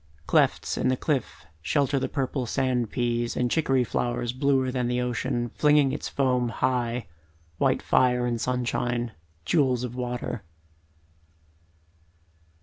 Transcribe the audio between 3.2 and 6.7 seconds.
And chicory flowers bluer than the ocean Flinging its foam